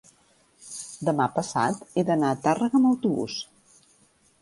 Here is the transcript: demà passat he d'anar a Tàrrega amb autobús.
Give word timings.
demà 1.09 1.27
passat 1.35 1.85
he 2.01 2.07
d'anar 2.09 2.35
a 2.37 2.41
Tàrrega 2.49 2.83
amb 2.83 2.93
autobús. 2.97 3.41